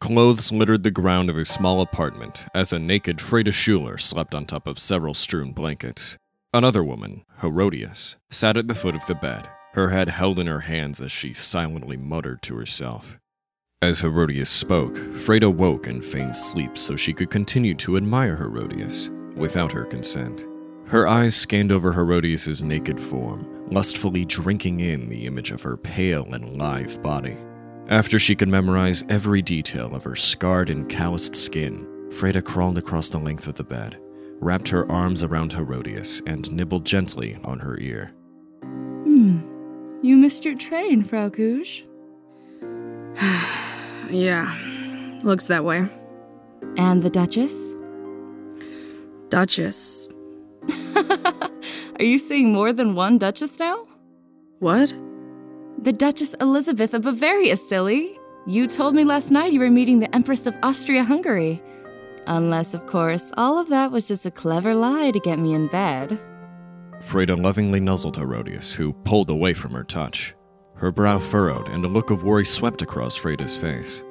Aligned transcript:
Clothes 0.00 0.50
littered 0.50 0.82
the 0.82 0.90
ground 0.90 1.28
of 1.28 1.36
a 1.36 1.44
small 1.44 1.82
apartment 1.82 2.46
as 2.54 2.72
a 2.72 2.78
naked 2.78 3.18
Freda 3.18 3.52
Schuler 3.52 3.98
slept 3.98 4.34
on 4.34 4.46
top 4.46 4.66
of 4.66 4.78
several 4.78 5.12
strewn 5.12 5.52
blankets. 5.52 6.16
Another 6.54 6.82
woman, 6.82 7.22
Herodias, 7.42 8.16
sat 8.30 8.56
at 8.56 8.66
the 8.66 8.74
foot 8.74 8.94
of 8.94 9.04
the 9.06 9.14
bed, 9.14 9.46
her 9.74 9.90
head 9.90 10.08
held 10.08 10.38
in 10.38 10.46
her 10.46 10.60
hands 10.60 11.02
as 11.02 11.12
she 11.12 11.34
silently 11.34 11.98
muttered 11.98 12.40
to 12.42 12.56
herself. 12.56 13.18
As 13.82 14.00
Herodias 14.00 14.48
spoke, 14.48 14.94
Freda 14.94 15.54
woke 15.54 15.86
and 15.86 16.02
feigned 16.02 16.36
sleep 16.36 16.78
so 16.78 16.96
she 16.96 17.12
could 17.12 17.30
continue 17.30 17.74
to 17.74 17.98
admire 17.98 18.36
Herodias 18.36 19.10
without 19.36 19.70
her 19.70 19.84
consent. 19.84 20.46
Her 20.86 21.06
eyes 21.06 21.36
scanned 21.36 21.72
over 21.72 21.92
Herodias's 21.92 22.62
naked 22.62 22.98
form, 22.98 23.66
lustfully 23.70 24.24
drinking 24.24 24.80
in 24.80 25.10
the 25.10 25.26
image 25.26 25.52
of 25.52 25.62
her 25.62 25.76
pale 25.76 26.24
and 26.32 26.56
lithe 26.56 27.00
body. 27.02 27.36
After 27.90 28.20
she 28.20 28.36
could 28.36 28.48
memorize 28.48 29.02
every 29.08 29.42
detail 29.42 29.96
of 29.96 30.04
her 30.04 30.14
scarred 30.14 30.70
and 30.70 30.88
calloused 30.88 31.34
skin, 31.34 31.84
Freda 32.10 32.44
crawled 32.44 32.78
across 32.78 33.08
the 33.08 33.18
length 33.18 33.48
of 33.48 33.56
the 33.56 33.64
bed, 33.64 34.00
wrapped 34.38 34.68
her 34.68 34.90
arms 34.90 35.24
around 35.24 35.52
Herodias, 35.52 36.22
and 36.24 36.50
nibbled 36.52 36.86
gently 36.86 37.36
on 37.42 37.58
her 37.58 37.80
ear. 37.80 38.12
Hmm. 38.62 39.40
You 40.02 40.16
missed 40.16 40.44
your 40.44 40.54
train, 40.54 41.02
Frau 41.02 41.30
Kusch. 41.30 41.82
yeah, 44.10 45.18
looks 45.24 45.48
that 45.48 45.64
way. 45.64 45.88
And 46.76 47.02
the 47.02 47.10
Duchess? 47.10 47.74
Duchess. 49.30 50.08
Are 51.98 52.04
you 52.04 52.18
seeing 52.18 52.52
more 52.52 52.72
than 52.72 52.94
one 52.94 53.18
Duchess 53.18 53.58
now? 53.58 53.88
What? 54.60 54.94
The 55.82 55.94
Duchess 55.94 56.34
Elizabeth 56.42 56.92
of 56.92 57.02
Bavaria, 57.02 57.56
silly. 57.56 58.18
You 58.46 58.66
told 58.66 58.94
me 58.94 59.02
last 59.02 59.30
night 59.30 59.54
you 59.54 59.60
were 59.60 59.70
meeting 59.70 59.98
the 59.98 60.14
Empress 60.14 60.44
of 60.44 60.54
Austria 60.62 61.02
Hungary. 61.02 61.62
Unless, 62.26 62.74
of 62.74 62.86
course, 62.86 63.32
all 63.38 63.58
of 63.58 63.70
that 63.70 63.90
was 63.90 64.06
just 64.06 64.26
a 64.26 64.30
clever 64.30 64.74
lie 64.74 65.10
to 65.10 65.18
get 65.20 65.38
me 65.38 65.54
in 65.54 65.68
bed. 65.68 66.20
Freda 66.98 67.42
lovingly 67.42 67.80
nuzzled 67.80 68.18
Herodias, 68.18 68.74
who 68.74 68.92
pulled 68.92 69.30
away 69.30 69.54
from 69.54 69.72
her 69.72 69.82
touch. 69.82 70.34
Her 70.74 70.92
brow 70.92 71.18
furrowed, 71.18 71.68
and 71.68 71.82
a 71.82 71.88
look 71.88 72.10
of 72.10 72.24
worry 72.24 72.44
swept 72.44 72.82
across 72.82 73.16
Freda's 73.16 73.56
face. 73.56 74.04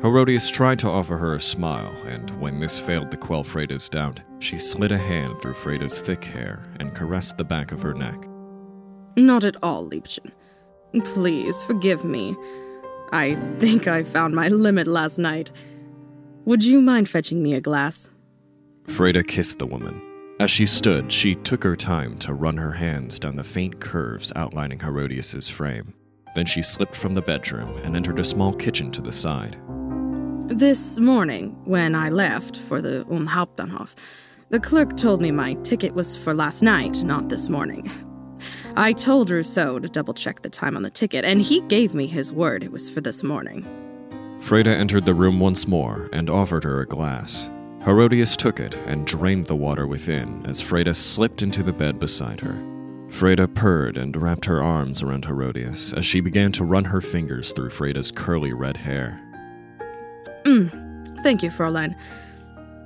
Herodias 0.00 0.48
tried 0.48 0.78
to 0.78 0.88
offer 0.88 1.16
her 1.16 1.34
a 1.34 1.40
smile, 1.40 1.92
and 2.06 2.30
when 2.40 2.60
this 2.60 2.78
failed 2.78 3.10
to 3.10 3.16
quell 3.16 3.42
Freda's 3.42 3.88
doubt, 3.88 4.20
she 4.38 4.58
slid 4.58 4.92
a 4.92 4.98
hand 4.98 5.40
through 5.40 5.54
Freda's 5.54 6.00
thick 6.00 6.22
hair 6.22 6.72
and 6.78 6.94
caressed 6.94 7.36
the 7.36 7.42
back 7.42 7.72
of 7.72 7.82
her 7.82 7.94
neck. 7.94 8.28
Not 9.16 9.42
at 9.42 9.56
all, 9.60 9.88
Liebchen. 9.88 10.30
Please, 11.02 11.62
forgive 11.64 12.04
me. 12.04 12.36
I 13.12 13.34
think 13.58 13.88
I 13.88 14.02
found 14.02 14.34
my 14.34 14.48
limit 14.48 14.86
last 14.86 15.18
night. 15.18 15.50
Would 16.44 16.64
you 16.64 16.80
mind 16.80 17.08
fetching 17.08 17.42
me 17.42 17.54
a 17.54 17.60
glass? 17.60 18.08
Freda 18.84 19.26
kissed 19.26 19.58
the 19.58 19.66
woman. 19.66 20.00
As 20.40 20.50
she 20.50 20.66
stood, 20.66 21.10
she 21.12 21.36
took 21.36 21.62
her 21.64 21.76
time 21.76 22.18
to 22.18 22.34
run 22.34 22.56
her 22.56 22.72
hands 22.72 23.18
down 23.18 23.36
the 23.36 23.44
faint 23.44 23.80
curves 23.80 24.32
outlining 24.36 24.80
Herodias's 24.80 25.48
frame. 25.48 25.94
Then 26.34 26.44
she 26.44 26.60
slipped 26.60 26.96
from 26.96 27.14
the 27.14 27.22
bedroom 27.22 27.76
and 27.84 27.94
entered 27.94 28.18
a 28.18 28.24
small 28.24 28.52
kitchen 28.52 28.90
to 28.90 29.00
the 29.00 29.12
side. 29.12 29.56
This 30.48 30.98
morning, 30.98 31.56
when 31.64 31.94
I 31.94 32.10
left 32.10 32.56
for 32.56 32.82
the 32.82 33.06
Um 33.08 33.28
Hauptbahnhof, 33.28 33.94
the 34.50 34.60
clerk 34.60 34.96
told 34.96 35.22
me 35.22 35.30
my 35.30 35.54
ticket 35.62 35.94
was 35.94 36.16
for 36.16 36.34
last 36.34 36.62
night, 36.62 37.02
not 37.04 37.28
this 37.28 37.48
morning. 37.48 37.90
I 38.76 38.92
told 38.92 39.30
Rousseau 39.30 39.78
to 39.78 39.88
double 39.88 40.14
check 40.14 40.42
the 40.42 40.50
time 40.50 40.76
on 40.76 40.82
the 40.82 40.90
ticket, 40.90 41.24
and 41.24 41.40
he 41.40 41.60
gave 41.62 41.94
me 41.94 42.08
his 42.08 42.32
word 42.32 42.64
it 42.64 42.72
was 42.72 42.90
for 42.90 43.00
this 43.00 43.22
morning. 43.22 43.64
Freda 44.40 44.66
entered 44.66 45.06
the 45.06 45.14
room 45.14 45.38
once 45.38 45.68
more 45.68 46.08
and 46.12 46.28
offered 46.28 46.64
her 46.64 46.80
a 46.80 46.86
glass. 46.86 47.50
Herodias 47.84 48.36
took 48.36 48.58
it 48.58 48.74
and 48.86 49.06
drained 49.06 49.46
the 49.46 49.54
water 49.54 49.86
within 49.86 50.44
as 50.46 50.60
Freda 50.60 50.96
slipped 50.96 51.40
into 51.40 51.62
the 51.62 51.72
bed 51.72 52.00
beside 52.00 52.40
her. 52.40 52.54
Freda 53.10 53.54
purred 53.54 53.96
and 53.96 54.16
wrapped 54.16 54.46
her 54.46 54.60
arms 54.60 55.02
around 55.02 55.26
Herodias 55.26 55.92
as 55.92 56.04
she 56.04 56.20
began 56.20 56.50
to 56.52 56.64
run 56.64 56.86
her 56.86 57.00
fingers 57.00 57.52
through 57.52 57.70
Freda's 57.70 58.10
curly 58.10 58.52
red 58.52 58.76
hair. 58.76 59.20
Mm, 60.44 61.22
thank 61.22 61.44
you, 61.44 61.50
Fräulein. 61.50 61.94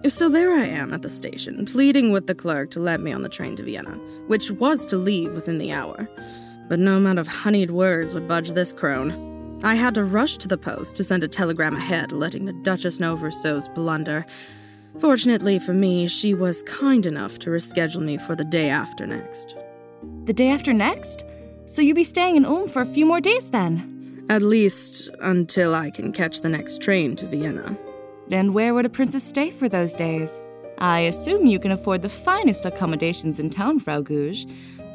So 0.07 0.29
there 0.29 0.53
I 0.53 0.65
am 0.65 0.95
at 0.95 1.03
the 1.03 1.09
station, 1.09 1.67
pleading 1.67 2.13
with 2.13 2.29
the 2.29 2.35
clerk 2.35 2.71
to 2.71 2.81
let 2.81 3.01
me 3.01 3.13
on 3.13 3.23
the 3.23 3.29
train 3.29 3.57
to 3.57 3.65
Vienna, 3.65 3.97
which 4.29 4.51
was 4.51 4.87
to 4.87 4.97
leave 4.97 5.35
within 5.35 5.59
the 5.59 5.73
hour. 5.73 6.09
But 6.69 6.79
no 6.79 6.97
amount 6.97 7.19
of 7.19 7.27
honeyed 7.27 7.73
words 7.73 8.15
would 8.15 8.29
budge 8.29 8.53
this 8.53 8.73
crone. 8.73 9.61
I 9.65 9.75
had 9.75 9.95
to 9.97 10.05
rush 10.05 10.37
to 10.39 10.49
the 10.49 10.57
post 10.57 10.97
to 10.97 11.05
send 11.05 11.25
a 11.25 11.29
telegram 11.29 11.75
ahead, 11.75 12.13
letting 12.13 12.45
the 12.45 12.53
Duchess 12.53 13.01
know 13.01 13.15
of 13.15 13.23
Rousseau's 13.23 13.69
blunder. 13.69 14.25
Fortunately 15.01 15.59
for 15.59 15.75
me, 15.75 16.07
she 16.07 16.33
was 16.33 16.63
kind 16.63 17.05
enough 17.05 17.39
to 17.41 17.51
reschedule 17.51 18.03
me 18.03 18.19
for 18.19 18.37
the 18.37 18.45
day 18.45 18.69
after 18.71 19.07
next. 19.07 19.57
The 20.25 20.33
day 20.33 20.51
after 20.51 20.73
next? 20.73 21.25
So 21.67 21.83
you'll 21.83 21.97
be 21.97 22.05
staying 22.05 22.37
in 22.37 22.45
Ulm 22.45 22.69
for 22.69 22.83
a 22.83 22.87
few 22.87 23.05
more 23.05 23.21
days 23.21 23.51
then? 23.51 24.27
At 24.31 24.43
least 24.43 25.11
until 25.21 25.75
I 25.75 25.91
can 25.91 26.13
catch 26.13 26.41
the 26.41 26.49
next 26.49 26.81
train 26.81 27.17
to 27.17 27.27
Vienna. 27.27 27.77
And 28.31 28.55
where 28.55 28.75
would 28.75 28.87
a 28.87 28.91
princess 28.91 29.25
stay 29.25 29.51
for 29.51 29.69
those 29.69 29.95
days? 29.95 30.43
I 30.79 31.01
assume 31.01 31.47
you 31.47 31.59
can 31.59 31.73
afford 31.73 32.03
the 32.03 32.09
finest 32.09 32.67
accommodations 32.67 33.41
in 33.41 33.51
town, 33.51 33.81
Frau 33.81 34.01
Gouges. 34.01 34.47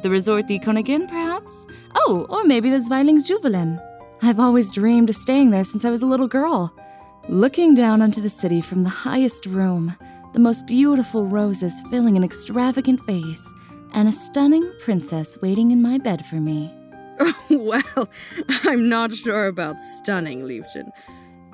The 0.02 0.10
Resort 0.10 0.48
Die 0.48 0.58
Königin, 0.58 1.08
perhaps? 1.08 1.66
Oh, 1.94 2.26
or 2.28 2.44
maybe 2.44 2.70
the 2.70 2.76
Zweilingsjuwelen. 2.76 3.82
I've 4.22 4.40
always 4.40 4.70
dreamed 4.70 5.08
of 5.08 5.16
staying 5.16 5.50
there 5.50 5.64
since 5.64 5.84
I 5.84 5.90
was 5.90 6.02
a 6.02 6.06
little 6.06 6.28
girl. 6.28 6.74
Looking 7.28 7.74
down 7.74 8.02
onto 8.02 8.20
the 8.20 8.28
city 8.28 8.60
from 8.60 8.82
the 8.82 8.90
highest 8.90 9.46
room, 9.46 9.96
the 10.34 10.40
most 10.40 10.66
beautiful 10.66 11.26
roses 11.26 11.82
filling 11.90 12.16
an 12.16 12.24
extravagant 12.24 13.00
vase, 13.06 13.52
and 13.92 14.08
a 14.08 14.12
stunning 14.12 14.70
princess 14.84 15.40
waiting 15.40 15.70
in 15.70 15.80
my 15.80 15.96
bed 15.98 16.24
for 16.26 16.36
me. 16.36 16.74
well, 17.50 18.08
I'm 18.64 18.88
not 18.88 19.12
sure 19.12 19.46
about 19.46 19.80
stunning, 19.80 20.42
Liebchen. 20.42 20.90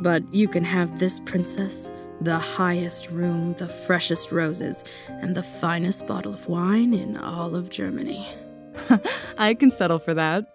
But 0.00 0.32
you 0.32 0.48
can 0.48 0.64
have 0.64 0.98
this 0.98 1.20
princess, 1.20 1.92
the 2.22 2.38
highest 2.38 3.10
room, 3.10 3.52
the 3.54 3.68
freshest 3.68 4.32
roses, 4.32 4.82
and 5.08 5.34
the 5.34 5.42
finest 5.42 6.06
bottle 6.06 6.32
of 6.32 6.48
wine 6.48 6.94
in 6.94 7.18
all 7.18 7.54
of 7.54 7.68
Germany. 7.68 8.26
I 9.38 9.52
can 9.52 9.70
settle 9.70 9.98
for 9.98 10.14
that. 10.14 10.46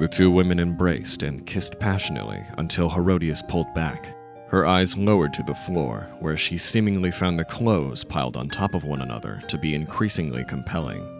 The 0.00 0.08
two 0.08 0.32
women 0.32 0.58
embraced 0.58 1.22
and 1.22 1.46
kissed 1.46 1.78
passionately 1.78 2.42
until 2.58 2.90
Herodias 2.90 3.42
pulled 3.48 3.72
back. 3.72 4.14
Her 4.48 4.66
eyes 4.66 4.96
lowered 4.96 5.32
to 5.34 5.44
the 5.44 5.54
floor, 5.54 6.08
where 6.18 6.36
she 6.36 6.58
seemingly 6.58 7.12
found 7.12 7.38
the 7.38 7.44
clothes 7.44 8.02
piled 8.02 8.36
on 8.36 8.48
top 8.48 8.74
of 8.74 8.84
one 8.84 9.00
another 9.00 9.42
to 9.46 9.58
be 9.58 9.76
increasingly 9.76 10.44
compelling. 10.44 11.12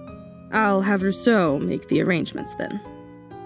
I'll 0.52 0.82
have 0.82 1.02
Rousseau 1.02 1.58
make 1.58 1.86
the 1.88 2.02
arrangements 2.02 2.56
then. 2.56 2.80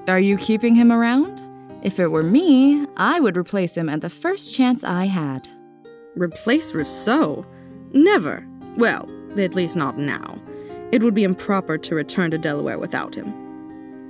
Are 0.08 0.20
you 0.20 0.38
keeping 0.38 0.74
him 0.74 0.90
around? 0.90 1.42
If 1.82 1.98
it 1.98 2.08
were 2.08 2.22
me, 2.22 2.86
I 2.96 3.20
would 3.20 3.36
replace 3.36 3.76
him 3.76 3.88
at 3.88 4.02
the 4.02 4.10
first 4.10 4.54
chance 4.54 4.84
I 4.84 5.06
had. 5.06 5.48
Replace 6.14 6.74
Rousseau? 6.74 7.46
Never. 7.92 8.46
Well, 8.76 9.08
at 9.38 9.54
least 9.54 9.76
not 9.76 9.96
now. 9.96 10.38
It 10.92 11.02
would 11.02 11.14
be 11.14 11.24
improper 11.24 11.78
to 11.78 11.94
return 11.94 12.30
to 12.32 12.38
Delaware 12.38 12.78
without 12.78 13.14
him. 13.14 13.32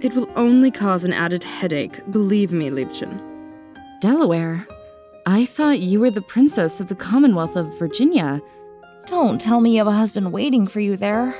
It 0.00 0.14
will 0.14 0.30
only 0.34 0.70
cause 0.70 1.04
an 1.04 1.12
added 1.12 1.44
headache, 1.44 2.00
believe 2.10 2.52
me, 2.52 2.70
Liebchen. 2.70 3.20
Delaware? 4.00 4.66
I 5.26 5.44
thought 5.44 5.80
you 5.80 6.00
were 6.00 6.10
the 6.10 6.22
princess 6.22 6.80
of 6.80 6.88
the 6.88 6.94
Commonwealth 6.94 7.54
of 7.54 7.78
Virginia. 7.78 8.40
Don't 9.06 9.40
tell 9.40 9.60
me 9.60 9.72
you 9.72 9.78
have 9.78 9.86
a 9.86 9.92
husband 9.92 10.32
waiting 10.32 10.66
for 10.66 10.80
you 10.80 10.96
there. 10.96 11.34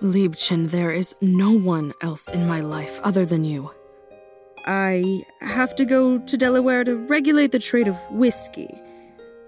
Liebchen, 0.00 0.70
there 0.70 0.92
is 0.92 1.14
no 1.20 1.50
one 1.50 1.92
else 2.00 2.30
in 2.30 2.46
my 2.46 2.60
life 2.60 3.00
other 3.02 3.26
than 3.26 3.44
you. 3.44 3.72
I 4.66 5.24
have 5.40 5.74
to 5.76 5.84
go 5.84 6.18
to 6.18 6.36
Delaware 6.36 6.84
to 6.84 6.96
regulate 6.96 7.52
the 7.52 7.58
trade 7.58 7.88
of 7.88 7.96
whiskey. 8.10 8.68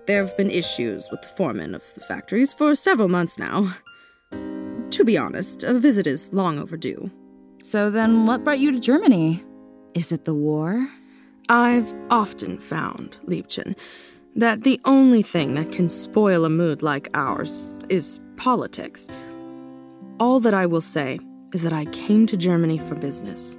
There 0.06 0.24
have 0.24 0.36
been 0.36 0.50
issues 0.50 1.08
with 1.10 1.22
the 1.22 1.28
foreman 1.28 1.74
of 1.74 1.84
the 1.94 2.00
factories 2.00 2.52
for 2.52 2.74
several 2.74 3.08
months 3.08 3.38
now. 3.38 3.74
To 4.90 5.04
be 5.04 5.16
honest, 5.16 5.62
a 5.62 5.78
visit 5.78 6.06
is 6.06 6.32
long 6.32 6.58
overdue. 6.58 7.10
So 7.62 7.90
then, 7.90 8.26
what 8.26 8.44
brought 8.44 8.58
you 8.58 8.72
to 8.72 8.80
Germany? 8.80 9.42
Is 9.94 10.12
it 10.12 10.24
the 10.24 10.34
war? 10.34 10.88
I've 11.48 11.94
often 12.10 12.58
found, 12.58 13.18
Liebchen, 13.26 13.78
that 14.34 14.64
the 14.64 14.80
only 14.84 15.22
thing 15.22 15.54
that 15.54 15.72
can 15.72 15.88
spoil 15.88 16.44
a 16.44 16.50
mood 16.50 16.82
like 16.82 17.08
ours 17.14 17.76
is 17.88 18.18
politics. 18.36 19.08
All 20.18 20.40
that 20.40 20.54
I 20.54 20.66
will 20.66 20.80
say 20.80 21.20
is 21.52 21.62
that 21.62 21.72
I 21.72 21.84
came 21.86 22.26
to 22.26 22.36
Germany 22.36 22.78
for 22.78 22.94
business, 22.94 23.58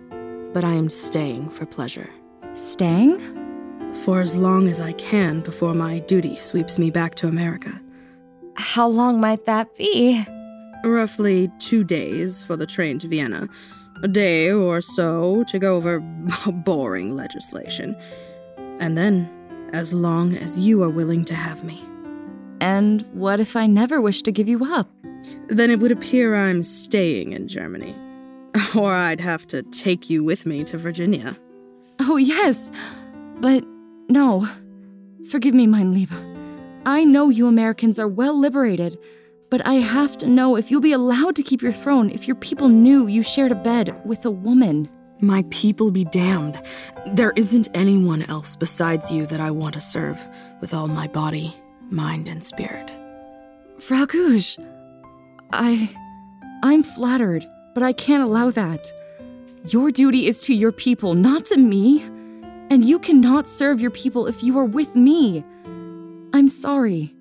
but 0.54 0.64
I 0.64 0.74
am 0.74 0.90
staying 0.90 1.50
for 1.50 1.66
pleasure. 1.66 2.10
Staying? 2.54 3.20
For 4.04 4.22
as 4.22 4.36
long 4.36 4.68
as 4.68 4.80
I 4.80 4.94
can 4.94 5.42
before 5.42 5.74
my 5.74 6.00
duty 6.00 6.36
sweeps 6.36 6.78
me 6.78 6.92
back 6.92 7.16
to 7.16 7.28
America. 7.28 7.82
How 8.56 8.88
long 8.88 9.20
might 9.20 9.46
that 9.46 9.76
be? 9.76 10.24
Roughly 10.84 11.52
two 11.60 11.84
days 11.84 12.42
for 12.42 12.56
the 12.56 12.66
train 12.66 13.00
to 13.00 13.08
Vienna. 13.08 13.48
A 14.04 14.08
day 14.08 14.52
or 14.52 14.82
so 14.82 15.44
to 15.48 15.60
go 15.60 15.76
over 15.76 16.00
boring 16.48 17.16
legislation. 17.16 17.96
And 18.80 18.98
then, 18.98 19.30
as 19.74 19.94
long 19.94 20.36
as 20.36 20.60
you 20.60 20.84
are 20.84 20.90
willing 20.90 21.26
to 21.26 21.34
have 21.34 21.64
me. 21.64 21.84
And 22.60 23.02
what 23.14 23.40
if 23.40 23.56
I 23.56 23.66
never 23.66 24.00
wish 24.00 24.22
to 24.24 24.32
give 24.32 24.48
you 24.48 24.64
up? 24.66 24.90
Then 25.48 25.72
it 25.72 25.80
would 25.80 25.92
appear 25.92 26.36
I'm 26.36 26.64
staying 26.64 27.34
in 27.34 27.48
Germany. 27.48 27.96
Or 28.76 28.92
I'd 28.92 29.22
have 29.22 29.46
to 29.48 29.62
take 29.62 30.10
you 30.10 30.24
with 30.24 30.46
me 30.46 30.64
to 30.64 30.78
Virginia. 30.78 31.38
Oh, 32.00 32.18
yes. 32.18 32.72
But 33.40 33.64
no. 34.10 34.48
Forgive 35.30 35.54
me, 35.54 35.68
mein 35.68 35.94
Liebe. 35.94 36.16
I 36.86 37.04
know 37.04 37.30
you 37.30 37.48
Americans 37.48 38.00
are 38.00 38.08
well 38.08 38.38
liberated, 38.38 38.98
but 39.50 39.66
I 39.66 39.76
have 39.76 40.18
to 40.18 40.28
know 40.28 40.56
if 40.56 40.70
you'll 40.70 40.82
be 40.82 40.92
allowed 40.92 41.36
to 41.36 41.44
keep 41.44 41.62
your 41.62 41.72
throne 41.72 42.10
if 42.10 42.28
your 42.28 42.36
people 42.36 42.68
knew 42.68 43.08
you 43.08 43.24
shared 43.24 43.52
a 43.52 43.56
bed 43.56 44.02
with 44.06 44.26
a 44.26 44.32
woman. 44.32 44.90
My 45.22 45.46
people 45.52 45.92
be 45.92 46.04
damned. 46.04 46.62
There 47.06 47.32
isn't 47.36 47.70
anyone 47.74 48.24
else 48.24 48.56
besides 48.56 49.12
you 49.12 49.26
that 49.28 49.40
I 49.40 49.52
want 49.52 49.76
to 49.76 49.80
serve 49.80 50.26
with 50.60 50.74
all 50.74 50.88
my 50.88 51.08
body, 51.08 51.56
mind, 51.90 52.28
and 52.28 52.44
spirit. 52.44 52.98
Frau 53.80 54.06
Gouges, 54.06 54.58
I. 55.52 55.90
I'm 56.64 56.82
flattered, 56.82 57.46
but 57.74 57.84
I 57.84 57.94
can't 57.94 58.24
allow 58.24 58.50
that. 58.52 58.92
Your 59.68 59.92
duty 59.92 60.28
is 60.28 60.42
to 60.42 60.54
your 60.54 60.72
people, 60.72 61.16
not 61.16 61.46
to 61.46 61.58
me. 61.58 62.04
And 62.70 62.84
you 62.84 63.00
cannot 63.00 63.48
serve 63.48 63.80
your 63.80 63.92
people 63.92 64.28
if 64.28 64.44
you 64.44 64.58
are 64.58 64.66
with 64.66 64.96
me. 64.96 65.44
I'm 66.34 66.48
sorry. 66.48 67.16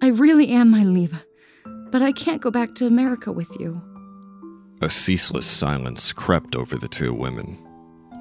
I 0.00 0.08
really 0.08 0.48
am, 0.48 0.70
my 0.70 0.84
Liebe. 0.84 1.16
But 1.90 2.02
I 2.02 2.12
can't 2.12 2.40
go 2.40 2.50
back 2.50 2.74
to 2.76 2.86
America 2.86 3.30
with 3.30 3.50
you. 3.60 3.82
A 4.80 4.90
ceaseless 4.90 5.46
silence 5.46 6.12
crept 6.12 6.56
over 6.56 6.76
the 6.76 6.88
two 6.88 7.12
women. 7.12 7.56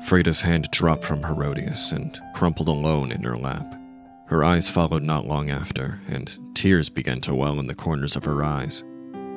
Freda's 0.06 0.42
hand 0.42 0.68
dropped 0.72 1.04
from 1.04 1.24
Herodias 1.24 1.92
and 1.92 2.20
crumpled 2.34 2.68
alone 2.68 3.12
in 3.12 3.24
her 3.24 3.38
lap. 3.38 3.80
Her 4.28 4.44
eyes 4.44 4.70
followed 4.70 5.04
not 5.04 5.26
long 5.26 5.50
after, 5.50 6.02
and 6.08 6.38
tears 6.54 6.90
began 6.90 7.22
to 7.22 7.34
well 7.34 7.60
in 7.60 7.68
the 7.68 7.76
corners 7.76 8.16
of 8.16 8.26
her 8.26 8.44
eyes. 8.44 8.84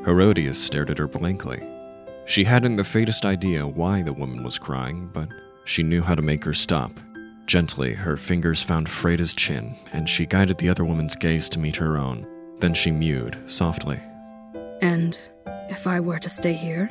Herodias 0.05 0.63
stared 0.63 0.91
at 0.91 0.99
her 0.99 1.09
blankly. 1.09 1.61
She 2.27 2.43
hadn't 2.43 2.77
the 2.77 2.85
faintest 2.85 3.25
idea 3.25 3.67
why 3.67 4.03
the 4.03 4.13
woman 4.13 4.43
was 4.43 4.59
crying, 4.59 5.09
but 5.13 5.29
she 5.65 5.85
knew 5.85 6.03
how 6.03 6.17
to 6.17 6.23
make 6.23 6.45
her 6.45 6.53
stop. 6.53 6.91
Gently, 7.47 7.95
her 7.95 8.17
fingers 8.17 8.61
found 8.63 8.89
Freda's 8.89 9.33
chin, 9.33 9.77
and 9.93 10.09
she 10.09 10.27
guided 10.27 10.59
the 10.59 10.69
other 10.69 10.85
woman's 10.85 11.15
gaze 11.15 11.49
to 11.51 11.61
meet 11.61 11.77
her 11.77 11.97
own. 11.97 12.27
Then 12.59 12.75
she 12.75 12.91
mewed 12.91 13.39
softly. 13.47 14.01
And 14.83 15.17
if 15.69 15.87
I 15.87 16.01
were 16.01 16.19
to 16.19 16.29
stay 16.29 16.55
here? 16.55 16.91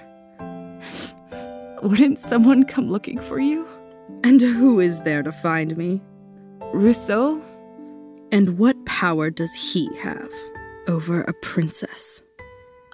Wouldn't 1.84 2.20
someone 2.20 2.64
come 2.64 2.90
looking 2.90 3.20
for 3.20 3.38
you? 3.38 3.68
And 4.24 4.40
who 4.40 4.80
is 4.80 5.02
there 5.02 5.22
to 5.22 5.34
find 5.34 5.76
me? 5.76 6.02
Rousseau? 6.74 7.42
And 8.32 8.58
what 8.58 8.86
power 8.86 9.30
does 9.30 9.54
he 9.54 9.94
have 9.98 10.32
over 10.88 11.24
a 11.24 11.34
princess? 11.34 12.22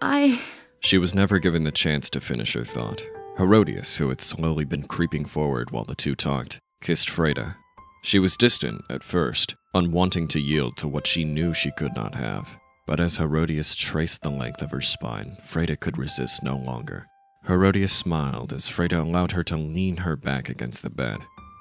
I. 0.01 0.41
She 0.83 0.97
was 0.97 1.13
never 1.13 1.37
given 1.37 1.63
the 1.63 1.71
chance 1.71 2.09
to 2.09 2.19
finish 2.19 2.53
her 2.53 2.63
thought. 2.63 3.05
Herodias, 3.37 3.97
who 3.97 4.09
had 4.09 4.19
slowly 4.19 4.65
been 4.65 4.83
creeping 4.83 5.25
forward 5.25 5.69
while 5.69 5.85
the 5.85 5.95
two 5.95 6.15
talked, 6.15 6.59
kissed 6.81 7.07
Freda. 7.07 7.55
She 8.03 8.17
was 8.17 8.35
distant 8.35 8.83
at 8.89 9.03
first, 9.03 9.55
unwanting 9.75 10.27
to 10.29 10.39
yield 10.39 10.77
to 10.77 10.87
what 10.87 11.05
she 11.05 11.23
knew 11.23 11.53
she 11.53 11.71
could 11.77 11.95
not 11.95 12.15
have. 12.15 12.57
But 12.87 12.99
as 12.99 13.17
Herodias 13.17 13.75
traced 13.75 14.23
the 14.23 14.31
length 14.31 14.63
of 14.63 14.71
her 14.71 14.81
spine, 14.81 15.37
Freda 15.47 15.79
could 15.79 15.99
resist 15.99 16.41
no 16.41 16.57
longer. 16.57 17.05
Herodias 17.47 17.91
smiled 17.91 18.51
as 18.51 18.67
Freda 18.67 18.99
allowed 19.01 19.33
her 19.33 19.43
to 19.45 19.57
lean 19.57 19.97
her 19.97 20.15
back 20.15 20.49
against 20.49 20.81
the 20.81 20.89
bed. 20.89 21.19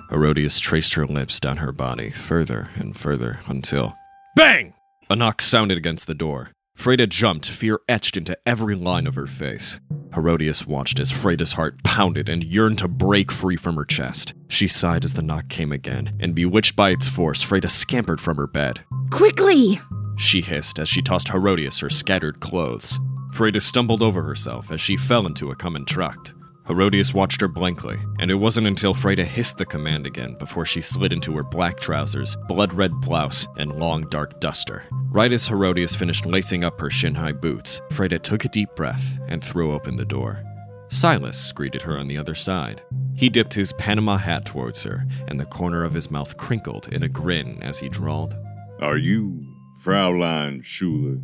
Herodias 0.08 0.58
traced 0.60 0.94
her 0.94 1.06
lips 1.06 1.38
down 1.38 1.58
her 1.58 1.72
body 1.72 2.10
further 2.10 2.70
and 2.74 2.96
further 2.96 3.40
until. 3.46 3.94
BANG! 4.34 4.72
A 5.10 5.16
knock 5.16 5.42
sounded 5.42 5.76
against 5.76 6.06
the 6.06 6.14
door. 6.14 6.52
Freda 6.80 7.06
jumped, 7.06 7.46
fear 7.46 7.78
etched 7.90 8.16
into 8.16 8.38
every 8.46 8.74
line 8.74 9.06
of 9.06 9.14
her 9.14 9.26
face. 9.26 9.78
Herodias 10.14 10.66
watched 10.66 10.98
as 10.98 11.12
Freda's 11.12 11.52
heart 11.52 11.84
pounded 11.84 12.30
and 12.30 12.42
yearned 12.42 12.78
to 12.78 12.88
break 12.88 13.30
free 13.30 13.56
from 13.56 13.76
her 13.76 13.84
chest. 13.84 14.32
She 14.48 14.66
sighed 14.66 15.04
as 15.04 15.12
the 15.12 15.20
knock 15.20 15.50
came 15.50 15.72
again, 15.72 16.16
and 16.20 16.34
bewitched 16.34 16.76
by 16.76 16.88
its 16.88 17.06
force, 17.06 17.44
Freda 17.44 17.68
scampered 17.68 18.18
from 18.18 18.38
her 18.38 18.46
bed. 18.46 18.80
Quickly! 19.10 19.78
She 20.16 20.40
hissed 20.40 20.78
as 20.78 20.88
she 20.88 21.02
tossed 21.02 21.28
Herodias 21.28 21.80
her 21.80 21.90
scattered 21.90 22.40
clothes. 22.40 22.98
Freda 23.30 23.60
stumbled 23.60 24.02
over 24.02 24.22
herself 24.22 24.72
as 24.72 24.80
she 24.80 24.96
fell 24.96 25.26
into 25.26 25.50
a 25.50 25.56
common 25.56 25.84
tract. 25.84 26.32
Herodias 26.70 27.12
watched 27.12 27.40
her 27.40 27.48
blankly, 27.48 27.96
and 28.20 28.30
it 28.30 28.36
wasn't 28.36 28.68
until 28.68 28.94
Freda 28.94 29.24
hissed 29.24 29.58
the 29.58 29.66
command 29.66 30.06
again 30.06 30.36
before 30.38 30.64
she 30.64 30.80
slid 30.80 31.12
into 31.12 31.34
her 31.34 31.42
black 31.42 31.80
trousers, 31.80 32.36
blood 32.46 32.72
red 32.72 32.92
blouse, 33.00 33.48
and 33.56 33.74
long 33.74 34.08
dark 34.08 34.38
duster. 34.38 34.84
Right 35.10 35.32
as 35.32 35.48
Herodias 35.48 35.96
finished 35.96 36.26
lacing 36.26 36.62
up 36.62 36.80
her 36.80 36.88
shin 36.88 37.16
high 37.16 37.32
boots, 37.32 37.80
Freda 37.90 38.22
took 38.22 38.44
a 38.44 38.48
deep 38.50 38.68
breath 38.76 39.18
and 39.26 39.42
threw 39.42 39.72
open 39.72 39.96
the 39.96 40.04
door. 40.04 40.44
Silas 40.90 41.50
greeted 41.50 41.82
her 41.82 41.98
on 41.98 42.06
the 42.06 42.16
other 42.16 42.36
side. 42.36 42.82
He 43.16 43.28
dipped 43.28 43.54
his 43.54 43.72
Panama 43.72 44.16
hat 44.16 44.44
towards 44.46 44.84
her, 44.84 45.04
and 45.26 45.40
the 45.40 45.46
corner 45.46 45.82
of 45.82 45.92
his 45.92 46.08
mouth 46.08 46.36
crinkled 46.36 46.92
in 46.92 47.02
a 47.02 47.08
grin 47.08 47.60
as 47.62 47.80
he 47.80 47.88
drawled, 47.88 48.36
Are 48.80 48.96
you 48.96 49.40
Fraulein 49.80 50.62
Schuler? 50.62 51.18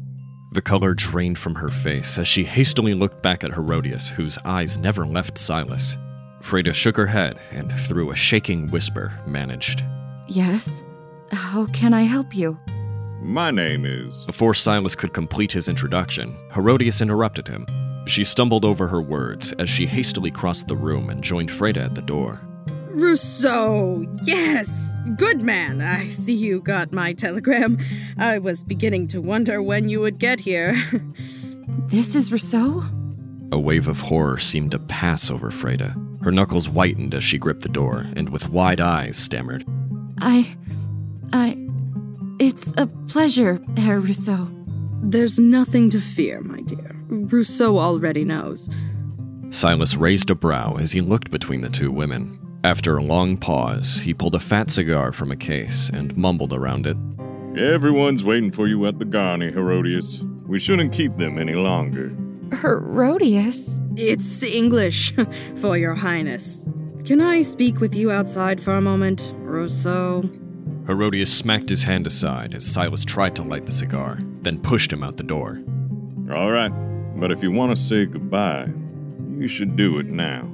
The 0.57 0.63
color 0.63 0.95
drained 0.95 1.39
from 1.39 1.57
her 1.57 1.69
face 1.69 2.17
as 2.17 2.27
she 2.27 2.43
hastily 2.43 2.95
looked 2.95 3.21
back 3.21 3.45
at 3.45 3.53
Herodias, 3.53 4.09
whose 4.09 4.39
eyes 4.43 4.79
never 4.79 5.07
left 5.07 5.37
Silas. 5.37 5.99
Freda 6.41 6.73
shook 6.73 6.97
her 6.97 7.05
head 7.05 7.39
and, 7.51 7.71
through 7.71 8.11
a 8.11 8.17
shaking 8.17 8.71
whisper, 8.71 9.13
managed. 9.27 9.85
Yes? 10.27 10.83
How 11.31 11.67
can 11.75 11.93
I 11.93 12.05
help 12.05 12.35
you? 12.35 12.57
My 13.21 13.51
name 13.51 13.85
is. 13.85 14.25
Before 14.25 14.55
Silas 14.55 14.95
could 14.95 15.13
complete 15.13 15.53
his 15.53 15.69
introduction, 15.69 16.35
Herodias 16.55 17.03
interrupted 17.03 17.47
him. 17.47 17.67
She 18.07 18.25
stumbled 18.25 18.65
over 18.65 18.87
her 18.87 19.03
words 19.03 19.53
as 19.59 19.69
she 19.69 19.85
hastily 19.85 20.31
crossed 20.31 20.69
the 20.69 20.77
room 20.77 21.11
and 21.11 21.23
joined 21.23 21.51
Freda 21.51 21.85
at 21.85 21.95
the 21.95 22.01
door. 22.01 22.41
Rousseau! 22.97 24.07
Yes! 24.25 24.91
Good 25.19 25.43
man! 25.43 25.83
I 25.83 26.07
see 26.07 26.33
you 26.33 26.61
got 26.61 26.93
my 26.93 27.13
telegram. 27.13 27.79
I 28.17 28.39
was 28.39 28.65
beginning 28.65 29.07
to 29.09 29.21
wonder 29.21 29.63
when 29.63 29.91
you 29.91 30.01
would 30.01 30.19
get 30.19 30.41
here. 30.41 30.75
This 31.89 32.17
is 32.17 32.33
Rousseau? 32.33 32.83
A 33.53 33.59
wave 33.59 33.87
of 33.87 34.01
horror 34.01 34.39
seemed 34.39 34.73
to 34.73 34.79
pass 34.79 35.31
over 35.31 35.51
Freda. 35.51 35.95
Her 36.23 36.33
knuckles 36.33 36.67
whitened 36.67 37.15
as 37.15 37.23
she 37.23 37.39
gripped 37.39 37.63
the 37.63 37.69
door, 37.69 38.07
and 38.17 38.29
with 38.31 38.49
wide 38.49 38.81
eyes 38.81 39.17
stammered, 39.17 39.65
I. 40.19 40.57
I. 41.33 41.57
It's 42.41 42.73
a 42.77 42.87
pleasure, 43.09 43.61
Herr 43.77 44.01
Rousseau. 44.01 44.49
There's 45.03 45.39
nothing 45.39 45.91
to 45.91 46.01
fear, 46.01 46.41
my 46.41 46.63
dear. 46.63 46.97
Rousseau 47.09 47.79
already 47.79 48.25
knows. 48.25 48.69
Silas 49.51 49.97
raised 49.97 50.31
a 50.31 50.35
brow 50.35 50.75
as 50.75 50.91
he 50.93 51.01
looked 51.01 51.31
between 51.31 51.61
the 51.61 51.71
two 51.71 51.93
women. 51.93 52.37
After 52.67 52.97
a 52.97 53.03
long 53.03 53.37
pause, 53.37 54.01
he 54.01 54.13
pulled 54.13 54.35
a 54.35 54.41
fat 54.41 54.71
cigar 54.73 55.13
from 55.13 55.31
a 55.31 55.37
case 55.37 55.89
and 55.89 56.17
mumbled 56.17 56.53
around 56.53 56.85
it. 56.85 56.97
Everyone's 57.57 58.25
waiting 58.25 58.51
for 58.51 58.67
you 58.67 58.87
at 58.87 58.99
the 58.99 59.05
Garni, 59.05 59.53
Herodias. 59.53 60.21
We 60.49 60.59
shouldn't 60.59 60.93
keep 60.93 61.17
them 61.17 61.39
any 61.39 61.55
longer. 61.55 62.13
Herodias? 62.61 63.81
It's 63.95 64.43
English, 64.43 65.15
for 65.55 65.77
your 65.77 65.95
highness. 65.95 66.69
Can 67.05 67.21
I 67.21 67.43
speak 67.43 67.79
with 67.79 67.95
you 67.95 68.11
outside 68.11 68.61
for 68.61 68.73
a 68.73 68.81
moment, 68.81 69.33
Rousseau? 69.43 70.29
Herodias 70.89 71.33
smacked 71.33 71.69
his 71.69 71.85
hand 71.85 72.05
aside 72.05 72.53
as 72.53 72.67
Silas 72.67 73.05
tried 73.05 73.37
to 73.37 73.45
light 73.45 73.67
the 73.67 73.73
cigar, 73.73 74.19
then 74.43 74.61
pushed 74.61 74.93
him 74.93 75.05
out 75.05 75.19
the 75.19 75.23
door. 75.23 75.63
All 76.33 76.51
right, 76.51 76.73
but 77.15 77.31
if 77.31 77.45
you 77.45 77.53
want 77.53 77.77
to 77.77 77.81
say 77.81 78.07
goodbye, 78.07 78.67
you 79.39 79.47
should 79.47 79.77
do 79.77 80.01
it 80.01 80.07
now. 80.07 80.51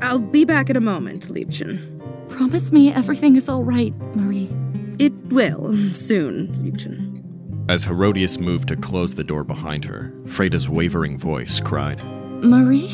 I'll 0.00 0.18
be 0.18 0.44
back 0.44 0.70
in 0.70 0.76
a 0.76 0.80
moment, 0.80 1.28
Liebchen. 1.28 2.28
Promise 2.28 2.72
me 2.72 2.92
everything 2.92 3.36
is 3.36 3.48
all 3.48 3.64
right, 3.64 3.94
Marie. 4.14 4.50
It 4.98 5.12
will, 5.32 5.74
soon, 5.94 6.48
Liebchen. 6.54 7.22
As 7.68 7.84
Herodias 7.84 8.38
moved 8.40 8.68
to 8.68 8.76
close 8.76 9.14
the 9.14 9.24
door 9.24 9.44
behind 9.44 9.84
her, 9.84 10.12
Freda's 10.24 10.68
wavering 10.68 11.18
voice 11.18 11.60
cried. 11.60 12.02
Marie? 12.42 12.90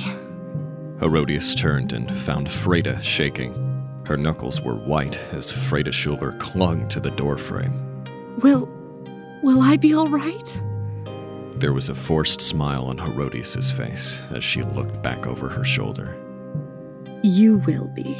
Herodias 1.00 1.54
turned 1.54 1.92
and 1.92 2.11
found 2.11 2.46
Freda 2.46 3.02
shaking. 3.02 3.52
Her 4.06 4.16
knuckles 4.16 4.61
were 4.61 4.75
white 4.75 5.18
as 5.32 5.52
Freda 5.52 5.92
Schuler 5.92 6.32
clung 6.38 6.88
to 6.88 7.00
the 7.00 7.11
doorframe. 7.12 8.04
Will. 8.42 8.68
will 9.42 9.62
I 9.62 9.76
be 9.76 9.94
all 9.94 10.08
right? 10.08 10.62
There 11.56 11.73
was 11.73 11.88
a 11.88 11.94
forced 11.94 12.40
smile 12.40 12.87
on 12.87 12.99
Herodias' 12.99 13.70
face 13.70 14.20
as 14.32 14.42
she 14.42 14.62
looked 14.62 15.02
back 15.02 15.26
over 15.26 15.49
her 15.49 15.64
shoulder. 15.64 16.16
You 17.25 17.57
will 17.66 17.88
be. 17.88 18.19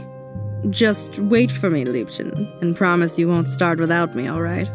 Just 0.71 1.19
wait 1.19 1.51
for 1.51 1.69
me, 1.69 1.85
Liebchen, 1.85 2.63
and 2.63 2.75
promise 2.75 3.19
you 3.19 3.29
won't 3.29 3.49
start 3.49 3.79
without 3.79 4.15
me, 4.15 4.29
all 4.29 4.41
right? 4.41 4.67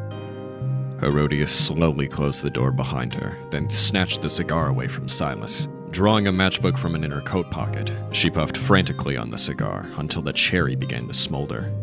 Herodias 1.00 1.52
slowly 1.52 2.08
closed 2.08 2.44
the 2.44 2.52
door 2.52 2.72
behind 2.72 3.16
her, 3.16 3.36
then 3.50 3.72
snatched 3.72 4.22
the 4.22 4.30
cigar 4.30 4.68
away 4.68 4.88
from 4.88 5.08
Silas. 5.08 5.68
Drawing 5.90 6.28
a 6.28 6.32
matchbook 6.32 6.78
from 6.78 6.94
an 6.94 7.04
inner 7.04 7.22
coat 7.22 7.50
pocket, 7.50 7.92
she 8.12 8.30
puffed 8.30 8.56
frantically 8.56 9.18
on 9.18 9.32
the 9.32 9.38
cigar 9.40 9.90
until 9.98 10.22
the 10.22 10.32
cherry 10.32 10.76
began 10.76 11.08
to 11.08 11.14
smolder. 11.16 11.74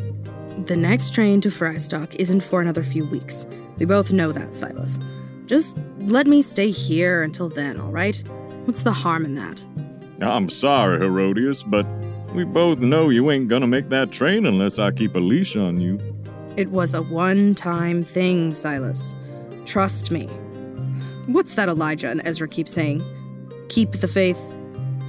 The 0.67 0.77
next 0.77 1.15
train 1.15 1.41
to 1.41 1.49
Fryztak 1.49 2.15
isn't 2.15 2.45
for 2.45 2.61
another 2.61 2.85
few 2.85 3.07
weeks. 3.07 3.45
We 3.79 3.87
both 3.87 4.13
know 4.13 4.31
that, 4.31 4.57
Silas. 4.57 5.01
Just 5.47 5.77
let 5.99 6.29
me 6.29 6.43
stay 6.43 6.71
here 6.71 7.25
until 7.25 7.49
then, 7.49 7.81
all 7.81 7.91
right? 7.91 8.17
What's 8.67 8.85
the 8.85 8.93
harm 8.93 9.25
in 9.25 9.35
that? 9.35 9.67
I'm 10.21 10.49
sorry, 10.49 11.01
Herodias, 11.01 11.65
but 11.65 11.85
we 12.37 12.45
both 12.45 12.81
know 12.81 13.09
you 13.09 13.31
ain't 13.31 13.49
gonna 13.49 13.67
make 13.67 13.89
that 13.89 14.13
train 14.13 14.45
unless 14.45 14.79
I 14.79 14.91
keep 14.91 15.15
a 15.15 15.19
leash 15.19 15.57
on 15.57 15.81
you. 15.81 15.99
It 16.59 16.69
was 16.69 16.93
a 16.93 17.01
one 17.01 17.55
time 17.55 18.03
thing, 18.03 18.53
Silas. 18.53 19.15
Trust 19.65 20.11
me. 20.11 20.27
What's 21.29 21.55
that 21.55 21.71
Elijah 21.71 22.11
and 22.11 22.21
Ezra 22.27 22.47
keep 22.47 22.69
saying? 22.69 23.03
Keep 23.71 23.93
the 23.93 24.07
faith. 24.07 24.39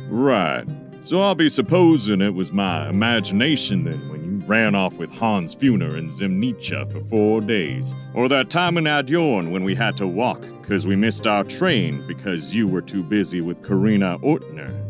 Right. 0.09 0.65
So 1.01 1.19
I'll 1.19 1.35
be 1.35 1.49
supposing 1.49 2.21
it 2.21 2.33
was 2.33 2.53
my 2.53 2.89
imagination 2.89 3.83
then 3.83 4.09
when 4.09 4.23
you 4.23 4.47
ran 4.47 4.73
off 4.73 4.97
with 4.97 5.13
Hans 5.13 5.53
Funer 5.53 5.95
and 5.95 6.09
Zemnicha 6.09 6.89
for 6.89 7.01
four 7.01 7.41
days. 7.41 7.93
Or 8.13 8.29
that 8.29 8.49
time 8.49 8.77
in 8.77 8.85
Adyorn 8.85 9.51
when 9.51 9.65
we 9.65 9.75
had 9.75 9.97
to 9.97 10.07
walk 10.07 10.41
because 10.61 10.87
we 10.87 10.95
missed 10.95 11.27
our 11.27 11.43
train 11.43 12.01
because 12.07 12.55
you 12.55 12.67
were 12.67 12.81
too 12.81 13.03
busy 13.03 13.41
with 13.41 13.61
Karina 13.67 14.17
Ortner. 14.19 14.86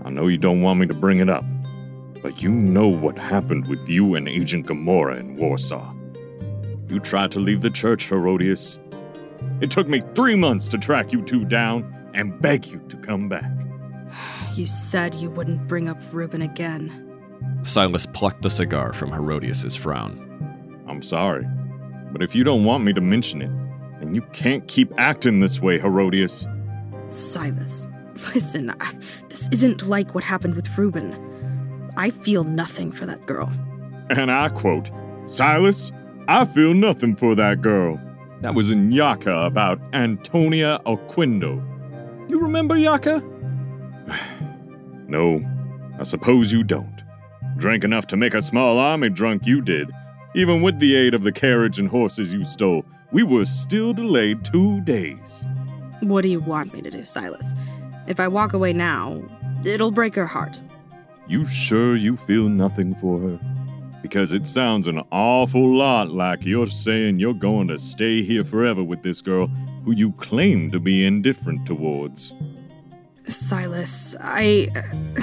And 0.00 0.06
I 0.06 0.10
know 0.10 0.26
you 0.26 0.38
don't 0.38 0.62
want 0.62 0.80
me 0.80 0.86
to 0.86 0.94
bring 0.94 1.20
it 1.20 1.28
up, 1.28 1.44
but 2.22 2.42
you 2.42 2.50
know 2.50 2.88
what 2.88 3.18
happened 3.18 3.68
with 3.68 3.88
you 3.88 4.14
and 4.14 4.28
Agent 4.28 4.66
Gamora 4.66 5.18
in 5.18 5.36
Warsaw. 5.36 5.94
You 6.88 6.98
tried 7.00 7.30
to 7.32 7.38
leave 7.38 7.62
the 7.62 7.70
church, 7.70 8.08
Herodias. 8.08 8.80
It 9.60 9.70
took 9.70 9.88
me 9.88 10.00
three 10.14 10.36
months 10.36 10.68
to 10.68 10.78
track 10.78 11.12
you 11.12 11.22
two 11.22 11.44
down 11.44 12.10
and 12.14 12.40
beg 12.40 12.66
you 12.66 12.80
to 12.88 12.96
come 12.96 13.28
back. 13.28 13.50
You 14.56 14.66
said 14.66 15.14
you 15.14 15.30
wouldn't 15.30 15.68
bring 15.68 15.88
up 15.88 15.96
Reuben 16.10 16.42
again. 16.42 17.06
Silas 17.62 18.04
plucked 18.04 18.42
the 18.42 18.50
cigar 18.50 18.92
from 18.92 19.12
Herodias's 19.12 19.76
frown. 19.76 20.26
I'm 20.88 21.02
sorry, 21.02 21.46
but 22.10 22.20
if 22.20 22.34
you 22.34 22.42
don't 22.42 22.64
want 22.64 22.82
me 22.82 22.92
to 22.92 23.00
mention 23.00 23.42
it, 23.42 23.50
then 24.00 24.12
you 24.14 24.22
can't 24.32 24.66
keep 24.66 24.92
acting 24.98 25.38
this 25.38 25.62
way, 25.62 25.78
Herodias. 25.78 26.48
Silas, 27.10 27.86
listen, 28.34 28.70
I, 28.80 28.92
this 29.28 29.48
isn't 29.52 29.86
like 29.88 30.14
what 30.14 30.24
happened 30.24 30.54
with 30.54 30.76
Reuben. 30.76 31.14
I 31.96 32.10
feel 32.10 32.44
nothing 32.44 32.92
for 32.92 33.06
that 33.06 33.26
girl. 33.26 33.52
And 34.10 34.30
I 34.30 34.48
quote 34.48 34.90
Silas, 35.26 35.92
I 36.28 36.44
feel 36.44 36.74
nothing 36.74 37.16
for 37.16 37.34
that 37.34 37.62
girl. 37.62 38.00
That 38.40 38.54
was 38.54 38.70
in 38.70 38.90
Yaka 38.90 39.42
about 39.42 39.80
Antonia 39.92 40.80
Alquindo. 40.86 41.60
You 42.30 42.40
remember 42.40 42.76
Yaka? 42.76 43.22
no, 45.08 45.40
I 45.98 46.04
suppose 46.04 46.52
you 46.52 46.64
don't. 46.64 47.02
Drank 47.58 47.84
enough 47.84 48.06
to 48.08 48.16
make 48.16 48.34
a 48.34 48.40
small 48.40 48.78
army 48.78 49.10
drunk, 49.10 49.46
you 49.46 49.60
did. 49.60 49.90
Even 50.34 50.62
with 50.62 50.78
the 50.78 50.94
aid 50.94 51.12
of 51.12 51.22
the 51.22 51.32
carriage 51.32 51.78
and 51.78 51.88
horses 51.88 52.32
you 52.32 52.44
stole, 52.44 52.84
we 53.12 53.22
were 53.22 53.44
still 53.44 53.92
delayed 53.92 54.44
two 54.44 54.80
days. 54.82 55.44
What 56.00 56.22
do 56.22 56.28
you 56.28 56.40
want 56.40 56.72
me 56.72 56.80
to 56.82 56.90
do, 56.90 57.04
Silas? 57.04 57.52
If 58.10 58.18
I 58.18 58.26
walk 58.26 58.54
away 58.54 58.72
now, 58.72 59.22
it'll 59.64 59.92
break 59.92 60.16
her 60.16 60.26
heart. 60.26 60.60
You 61.28 61.46
sure 61.46 61.94
you 61.94 62.16
feel 62.16 62.48
nothing 62.48 62.92
for 62.92 63.20
her? 63.20 63.38
Because 64.02 64.32
it 64.32 64.48
sounds 64.48 64.88
an 64.88 65.00
awful 65.12 65.76
lot 65.76 66.10
like 66.10 66.44
you're 66.44 66.66
saying 66.66 67.20
you're 67.20 67.32
going 67.32 67.68
to 67.68 67.78
stay 67.78 68.22
here 68.22 68.42
forever 68.42 68.82
with 68.82 69.04
this 69.04 69.20
girl 69.22 69.46
who 69.84 69.92
you 69.92 70.10
claim 70.14 70.72
to 70.72 70.80
be 70.80 71.06
indifferent 71.06 71.64
towards. 71.68 72.34
Silas, 73.28 74.16
I. 74.20 74.68
Uh, 74.74 75.22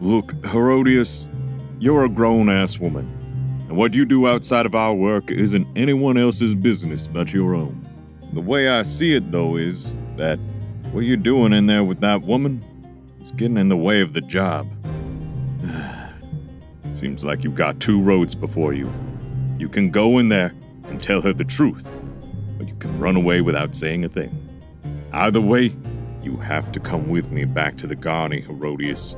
Look, 0.00 0.32
Herodias, 0.46 1.28
you're 1.78 2.04
a 2.04 2.08
grown 2.08 2.48
ass 2.48 2.80
woman, 2.80 3.08
and 3.68 3.76
what 3.76 3.94
you 3.94 4.04
do 4.04 4.26
outside 4.26 4.66
of 4.66 4.74
our 4.74 4.92
work 4.92 5.30
isn't 5.30 5.68
anyone 5.76 6.18
else's 6.18 6.52
business 6.52 7.06
but 7.06 7.32
your 7.32 7.54
own. 7.54 7.80
The 8.32 8.40
way 8.40 8.68
I 8.68 8.82
see 8.82 9.14
it, 9.14 9.30
though, 9.30 9.54
is 9.54 9.94
that 10.16 10.40
what 10.92 11.04
you're 11.04 11.16
doing 11.16 11.54
in 11.54 11.66
there 11.66 11.82
with 11.82 12.00
that 12.00 12.20
woman 12.22 12.62
It's 13.18 13.30
getting 13.30 13.56
in 13.56 13.68
the 13.68 13.76
way 13.76 14.02
of 14.02 14.12
the 14.12 14.20
job. 14.20 14.68
Seems 16.92 17.24
like 17.24 17.44
you've 17.44 17.54
got 17.54 17.80
two 17.80 18.00
roads 18.00 18.34
before 18.34 18.74
you. 18.74 18.92
You 19.58 19.68
can 19.68 19.90
go 19.90 20.18
in 20.18 20.28
there 20.28 20.54
and 20.88 21.00
tell 21.00 21.22
her 21.22 21.32
the 21.32 21.44
truth, 21.44 21.90
or 22.58 22.66
you 22.66 22.74
can 22.74 22.98
run 22.98 23.16
away 23.16 23.40
without 23.40 23.74
saying 23.74 24.04
a 24.04 24.08
thing. 24.08 24.30
Either 25.12 25.40
way, 25.40 25.72
you 26.22 26.36
have 26.36 26.70
to 26.72 26.80
come 26.80 27.08
with 27.08 27.30
me 27.30 27.46
back 27.46 27.76
to 27.78 27.86
the 27.86 27.96
Garni, 27.96 28.44
Herodias. 28.44 29.16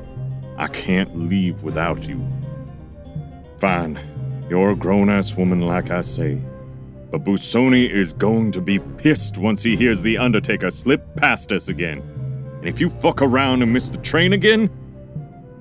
I 0.57 0.67
can't 0.67 1.17
leave 1.17 1.63
without 1.63 2.07
you. 2.07 2.25
Fine, 3.57 3.99
you're 4.49 4.71
a 4.71 4.75
grown 4.75 5.09
ass 5.09 5.35
woman, 5.37 5.61
like 5.61 5.91
I 5.91 6.01
say. 6.01 6.39
But 7.15 7.23
Busoni 7.23 7.89
is 7.89 8.11
going 8.11 8.51
to 8.51 8.59
be 8.59 8.77
pissed 8.77 9.37
once 9.37 9.63
he 9.63 9.77
hears 9.77 10.01
the 10.01 10.17
Undertaker 10.17 10.69
slip 10.69 11.15
past 11.15 11.53
us 11.53 11.69
again. 11.69 11.99
And 12.59 12.67
if 12.67 12.81
you 12.81 12.89
fuck 12.89 13.21
around 13.21 13.61
and 13.61 13.71
miss 13.71 13.89
the 13.89 13.99
train 13.99 14.33
again, 14.33 14.69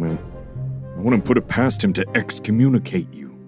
well, 0.00 0.18
I 0.96 1.00
wouldn't 1.00 1.24
put 1.24 1.38
it 1.38 1.46
past 1.46 1.84
him 1.84 1.92
to 1.92 2.04
excommunicate 2.16 3.06
you. 3.14 3.38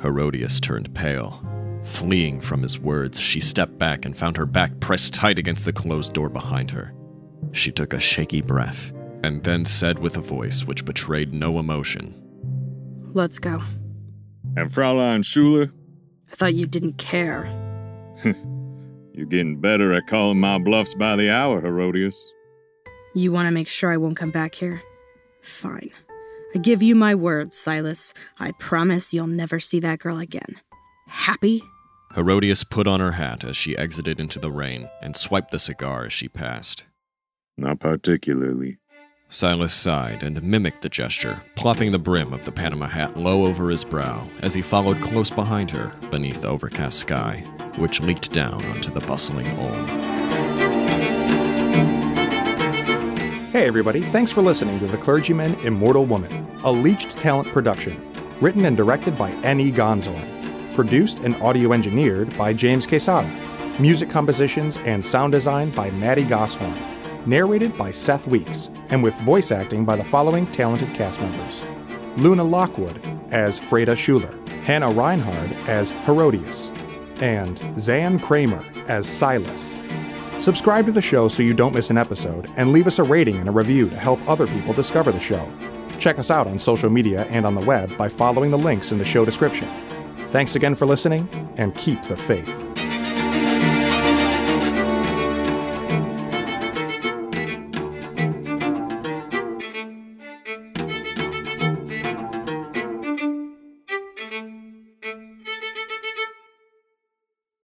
Herodias 0.00 0.60
turned 0.60 0.94
pale. 0.94 1.44
Fleeing 1.82 2.40
from 2.40 2.62
his 2.62 2.78
words, 2.78 3.18
she 3.18 3.40
stepped 3.40 3.76
back 3.76 4.04
and 4.04 4.16
found 4.16 4.36
her 4.36 4.46
back 4.46 4.78
pressed 4.78 5.12
tight 5.12 5.40
against 5.40 5.64
the 5.64 5.72
closed 5.72 6.12
door 6.12 6.28
behind 6.28 6.70
her. 6.70 6.94
She 7.50 7.72
took 7.72 7.92
a 7.92 7.98
shaky 7.98 8.40
breath 8.40 8.92
and 9.24 9.42
then 9.42 9.64
said 9.64 9.98
with 9.98 10.16
a 10.16 10.20
voice 10.20 10.64
which 10.64 10.84
betrayed 10.84 11.34
no 11.34 11.58
emotion 11.58 12.22
Let's 13.14 13.40
go. 13.40 13.60
And 14.56 14.70
Fraulein 14.70 15.24
Schuler, 15.24 15.72
I 16.32 16.34
thought 16.34 16.54
you 16.54 16.66
didn't 16.66 16.96
care. 16.96 17.46
you're 18.24 19.26
getting 19.26 19.60
better 19.60 19.92
at 19.92 20.06
calling 20.06 20.40
my 20.40 20.58
bluffs 20.58 20.94
by 20.94 21.14
the 21.14 21.30
hour, 21.30 21.60
Herodias. 21.60 22.32
You 23.14 23.30
want 23.32 23.46
to 23.46 23.52
make 23.52 23.68
sure 23.68 23.92
I 23.92 23.98
won't 23.98 24.16
come 24.16 24.30
back 24.30 24.54
here? 24.54 24.82
Fine. 25.42 25.90
I 26.54 26.58
give 26.58 26.82
you 26.82 26.94
my 26.94 27.14
word, 27.14 27.52
Silas. 27.52 28.14
I 28.38 28.52
promise 28.52 29.12
you'll 29.12 29.26
never 29.26 29.60
see 29.60 29.80
that 29.80 29.98
girl 29.98 30.18
again. 30.18 30.60
Happy? 31.06 31.62
Herodias 32.14 32.64
put 32.64 32.86
on 32.86 33.00
her 33.00 33.12
hat 33.12 33.44
as 33.44 33.56
she 33.56 33.76
exited 33.76 34.18
into 34.18 34.38
the 34.38 34.50
rain 34.50 34.88
and 35.02 35.16
swiped 35.16 35.50
the 35.50 35.58
cigar 35.58 36.06
as 36.06 36.12
she 36.12 36.28
passed. 36.28 36.86
Not 37.58 37.80
particularly. 37.80 38.78
Silas 39.32 39.72
sighed 39.72 40.22
and 40.22 40.42
mimicked 40.42 40.82
the 40.82 40.90
gesture, 40.90 41.42
plopping 41.54 41.90
the 41.90 41.98
brim 41.98 42.34
of 42.34 42.44
the 42.44 42.52
Panama 42.52 42.86
hat 42.86 43.16
low 43.16 43.46
over 43.46 43.70
his 43.70 43.82
brow 43.82 44.28
as 44.42 44.52
he 44.52 44.60
followed 44.60 45.00
close 45.00 45.30
behind 45.30 45.70
her 45.70 45.90
beneath 46.10 46.42
the 46.42 46.48
overcast 46.48 46.98
sky, 46.98 47.42
which 47.78 48.02
leaked 48.02 48.30
down 48.32 48.62
onto 48.66 48.92
the 48.92 49.00
bustling 49.00 49.46
Ulm. 49.58 49.86
Hey, 53.52 53.66
everybody, 53.66 54.02
thanks 54.02 54.30
for 54.30 54.42
listening 54.42 54.78
to 54.80 54.86
The 54.86 54.98
Clergyman 54.98 55.54
Immortal 55.64 56.04
Woman, 56.04 56.46
a 56.64 56.70
Leached 56.70 57.12
Talent 57.12 57.50
production, 57.52 58.06
written 58.42 58.66
and 58.66 58.76
directed 58.76 59.16
by 59.16 59.30
N.E. 59.36 59.72
Gonzorn, 59.72 60.74
produced 60.74 61.20
and 61.20 61.36
audio 61.36 61.72
engineered 61.72 62.36
by 62.36 62.52
James 62.52 62.86
Quesada, 62.86 63.30
music 63.80 64.10
compositions 64.10 64.76
and 64.84 65.02
sound 65.02 65.32
design 65.32 65.70
by 65.70 65.90
Maddie 65.92 66.24
Gosshorn 66.24 66.91
narrated 67.26 67.76
by 67.76 67.90
Seth 67.90 68.26
Weeks, 68.26 68.70
and 68.90 69.02
with 69.02 69.18
voice 69.20 69.50
acting 69.50 69.84
by 69.84 69.96
the 69.96 70.04
following 70.04 70.46
talented 70.46 70.94
cast 70.94 71.20
members 71.20 71.64
Luna 72.16 72.44
Lockwood 72.44 73.00
as 73.30 73.58
Freda 73.58 73.96
Schuler, 73.96 74.38
Hannah 74.62 74.90
Reinhard 74.90 75.52
as 75.66 75.92
Herodias, 76.04 76.70
and 77.20 77.58
Zan 77.78 78.18
Kramer 78.18 78.64
as 78.88 79.08
Silas. 79.08 79.76
Subscribe 80.38 80.86
to 80.86 80.92
the 80.92 81.00
show 81.00 81.28
so 81.28 81.42
you 81.42 81.54
don't 81.54 81.74
miss 81.74 81.90
an 81.90 81.98
episode, 81.98 82.50
and 82.56 82.72
leave 82.72 82.86
us 82.86 82.98
a 82.98 83.04
rating 83.04 83.36
and 83.36 83.48
a 83.48 83.52
review 83.52 83.88
to 83.88 83.96
help 83.96 84.20
other 84.28 84.46
people 84.46 84.72
discover 84.72 85.12
the 85.12 85.20
show. 85.20 85.50
Check 85.98 86.18
us 86.18 86.30
out 86.30 86.48
on 86.48 86.58
social 86.58 86.90
media 86.90 87.26
and 87.30 87.46
on 87.46 87.54
the 87.54 87.60
web 87.60 87.96
by 87.96 88.08
following 88.08 88.50
the 88.50 88.58
links 88.58 88.92
in 88.92 88.98
the 88.98 89.04
show 89.04 89.24
description. 89.24 89.68
Thanks 90.28 90.56
again 90.56 90.74
for 90.74 90.86
listening, 90.86 91.28
and 91.56 91.74
keep 91.76 92.02
the 92.02 92.16
faith. 92.16 92.71